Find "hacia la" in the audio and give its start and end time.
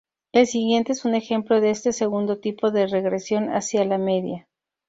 3.49-3.99